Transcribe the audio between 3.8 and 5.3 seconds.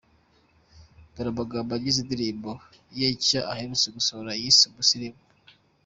gusohora yise Umusirimu.